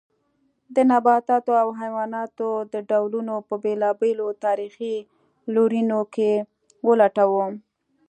د 0.75 0.77
نباتاتو 0.91 1.51
او 1.63 1.69
حیواناتو 1.81 2.47
د 2.73 2.75
ډولونو 2.89 3.35
په 3.47 3.55
بېلابېلو 3.63 4.27
تاریخي 4.45 4.95
لورینو 5.53 5.99
کې 6.13 6.31
ولټوو. 6.87 7.45